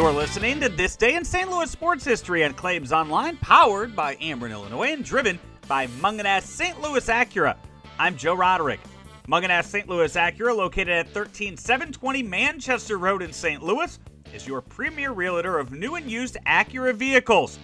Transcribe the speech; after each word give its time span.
You're 0.00 0.12
listening 0.12 0.60
to 0.60 0.70
This 0.70 0.96
Day 0.96 1.14
in 1.16 1.26
St. 1.26 1.50
Louis 1.50 1.70
Sports 1.70 2.06
History 2.06 2.42
on 2.42 2.54
Claims 2.54 2.90
Online, 2.90 3.36
powered 3.36 3.94
by 3.94 4.16
Ameren, 4.16 4.50
Illinois, 4.50 4.94
and 4.94 5.04
driven 5.04 5.38
by 5.68 5.88
Mungenast 5.88 6.44
St. 6.44 6.80
Louis 6.80 7.06
Acura. 7.06 7.54
I'm 7.98 8.16
Joe 8.16 8.32
Roderick. 8.32 8.80
Mungenast 9.28 9.66
St. 9.66 9.86
Louis 9.90 10.10
Acura, 10.14 10.56
located 10.56 10.88
at 10.88 11.08
13720 11.08 12.22
Manchester 12.22 12.96
Road 12.96 13.20
in 13.20 13.30
St. 13.30 13.62
Louis, 13.62 13.98
is 14.32 14.46
your 14.46 14.62
premier 14.62 15.12
realtor 15.12 15.58
of 15.58 15.70
new 15.70 15.96
and 15.96 16.10
used 16.10 16.38
Acura 16.46 16.94
vehicles. 16.94 17.58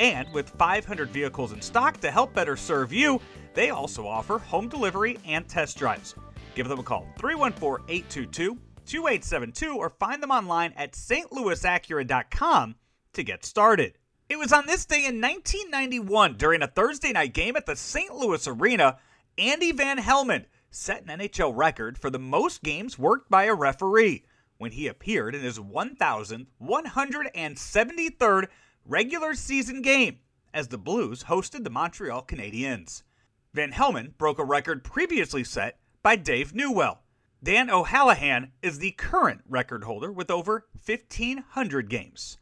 And 0.00 0.28
with 0.32 0.50
500 0.50 1.10
vehicles 1.10 1.52
in 1.52 1.62
stock 1.62 2.00
to 2.00 2.10
help 2.10 2.34
better 2.34 2.56
serve 2.56 2.92
you, 2.92 3.20
they 3.54 3.70
also 3.70 4.08
offer 4.08 4.38
home 4.38 4.68
delivery 4.68 5.18
and 5.24 5.46
test 5.46 5.78
drives. 5.78 6.16
Give 6.56 6.66
them 6.66 6.80
a 6.80 6.82
call 6.82 7.06
314 7.16 7.84
822 7.88 8.58
2872 8.86 9.76
or 9.76 9.90
find 9.90 10.22
them 10.22 10.30
online 10.30 10.72
at 10.76 10.92
stlouisacura.com 10.92 12.76
to 13.12 13.22
get 13.22 13.44
started. 13.44 13.98
It 14.28 14.38
was 14.38 14.52
on 14.52 14.66
this 14.66 14.86
day 14.86 15.06
in 15.06 15.20
1991 15.20 16.36
during 16.36 16.62
a 16.62 16.66
Thursday 16.66 17.12
night 17.12 17.32
game 17.32 17.56
at 17.56 17.66
the 17.66 17.76
St. 17.76 18.12
Louis 18.14 18.44
Arena, 18.46 18.98
Andy 19.38 19.72
Van 19.72 19.98
Hellemond 19.98 20.44
set 20.70 21.06
an 21.06 21.18
NHL 21.18 21.52
record 21.54 21.96
for 21.96 22.10
the 22.10 22.18
most 22.18 22.62
games 22.62 22.98
worked 22.98 23.30
by 23.30 23.44
a 23.44 23.54
referee 23.54 24.24
when 24.58 24.72
he 24.72 24.88
appeared 24.88 25.34
in 25.34 25.42
his 25.42 25.58
1,173rd 25.58 28.48
regular 28.84 29.34
season 29.34 29.80
game 29.82 30.18
as 30.52 30.68
the 30.68 30.78
Blues 30.78 31.24
hosted 31.24 31.64
the 31.64 31.70
Montreal 31.70 32.22
Canadiens. 32.22 33.02
Van 33.52 33.72
Helmond 33.72 34.16
broke 34.18 34.38
a 34.38 34.44
record 34.44 34.84
previously 34.84 35.42
set 35.44 35.78
by 36.02 36.16
Dave 36.16 36.54
Newell. 36.54 37.00
Dan 37.42 37.68
O'Halloran 37.70 38.52
is 38.62 38.78
the 38.78 38.92
current 38.92 39.42
record 39.46 39.84
holder 39.84 40.10
with 40.10 40.30
over 40.30 40.66
1,500 40.84 41.90
games. 41.90 42.38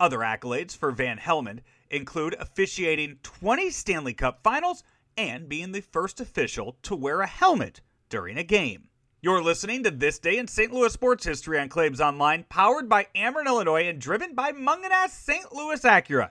Other 0.00 0.18
accolades 0.18 0.74
for 0.74 0.90
Van 0.90 1.18
Hellemond 1.18 1.60
include 1.90 2.34
officiating 2.40 3.18
20 3.22 3.70
Stanley 3.70 4.14
Cup 4.14 4.42
finals 4.42 4.82
and 5.18 5.50
being 5.50 5.72
the 5.72 5.82
first 5.82 6.18
official 6.18 6.78
to 6.82 6.96
wear 6.96 7.20
a 7.20 7.26
helmet 7.26 7.82
during 8.08 8.38
a 8.38 8.42
game. 8.42 8.88
You're 9.20 9.42
listening 9.42 9.82
to 9.84 9.90
This 9.90 10.18
Day 10.18 10.38
in 10.38 10.48
St. 10.48 10.72
Louis 10.72 10.92
Sports 10.92 11.26
History 11.26 11.58
on 11.58 11.68
Claims 11.68 12.00
Online, 12.00 12.44
powered 12.48 12.88
by 12.88 13.06
Ameren, 13.14 13.46
Illinois, 13.46 13.86
and 13.86 14.00
driven 14.00 14.34
by 14.34 14.52
Mungenast 14.52 15.10
St. 15.10 15.52
Louis 15.52 15.82
Acura. 15.82 16.30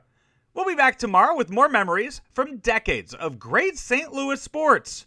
We'll 0.56 0.66
be 0.66 0.74
back 0.74 0.98
tomorrow 0.98 1.36
with 1.36 1.52
more 1.52 1.70
memories 1.70 2.22
from 2.34 2.58
decades 2.58 3.14
of 3.14 3.38
great 3.38 3.78
St. 3.78 4.12
Louis 4.12 4.42
sports. 4.42 5.06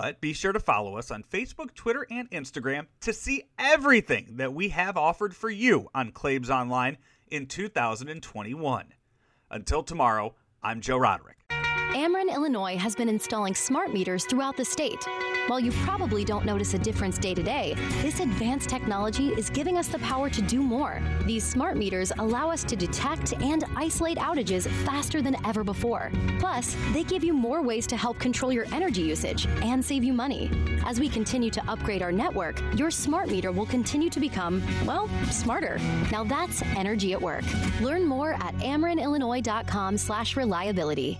But 0.00 0.20
be 0.20 0.32
sure 0.32 0.52
to 0.52 0.60
follow 0.60 0.96
us 0.96 1.10
on 1.10 1.24
Facebook, 1.24 1.74
Twitter, 1.74 2.06
and 2.08 2.30
Instagram 2.30 2.86
to 3.00 3.12
see 3.12 3.42
everything 3.58 4.36
that 4.36 4.54
we 4.54 4.68
have 4.68 4.96
offered 4.96 5.34
for 5.34 5.50
you 5.50 5.88
on 5.92 6.12
Claims 6.12 6.50
Online 6.50 6.98
in 7.26 7.46
2021. 7.46 8.94
Until 9.50 9.82
tomorrow, 9.82 10.36
I'm 10.62 10.80
Joe 10.82 10.98
Roderick. 10.98 11.37
Ameren, 11.94 12.32
Illinois 12.32 12.76
has 12.76 12.94
been 12.94 13.08
installing 13.08 13.54
smart 13.54 13.94
meters 13.94 14.26
throughout 14.26 14.56
the 14.56 14.64
state. 14.64 15.02
While 15.46 15.58
you 15.58 15.72
probably 15.72 16.22
don't 16.22 16.44
notice 16.44 16.74
a 16.74 16.78
difference 16.78 17.16
day 17.16 17.32
to 17.32 17.42
day, 17.42 17.74
this 18.02 18.20
advanced 18.20 18.68
technology 18.68 19.28
is 19.28 19.48
giving 19.48 19.78
us 19.78 19.88
the 19.88 19.98
power 20.00 20.28
to 20.28 20.42
do 20.42 20.62
more. 20.62 21.00
These 21.24 21.44
smart 21.44 21.78
meters 21.78 22.12
allow 22.18 22.50
us 22.50 22.62
to 22.64 22.76
detect 22.76 23.32
and 23.40 23.64
isolate 23.74 24.18
outages 24.18 24.68
faster 24.84 25.22
than 25.22 25.34
ever 25.46 25.64
before. 25.64 26.12
Plus, 26.38 26.76
they 26.92 27.04
give 27.04 27.24
you 27.24 27.32
more 27.32 27.62
ways 27.62 27.86
to 27.86 27.96
help 27.96 28.18
control 28.18 28.52
your 28.52 28.66
energy 28.72 29.00
usage 29.02 29.46
and 29.62 29.82
save 29.82 30.04
you 30.04 30.12
money. 30.12 30.50
As 30.84 31.00
we 31.00 31.08
continue 31.08 31.50
to 31.50 31.70
upgrade 31.70 32.02
our 32.02 32.12
network, 32.12 32.62
your 32.76 32.90
smart 32.90 33.30
meter 33.30 33.50
will 33.50 33.66
continue 33.66 34.10
to 34.10 34.20
become, 34.20 34.62
well, 34.86 35.08
smarter. 35.30 35.78
Now 36.12 36.22
that's 36.22 36.60
energy 36.76 37.14
at 37.14 37.22
work. 37.22 37.44
Learn 37.80 38.04
more 38.04 38.34
at 38.34 38.54
amerenillinois.com 38.56 39.96
slash 39.96 40.36
reliability. 40.36 41.18